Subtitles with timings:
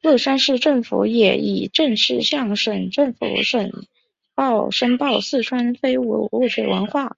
[0.00, 3.86] 乐山市政府也已正式向省政府申
[4.98, 7.16] 报四川省非物质文化遗产。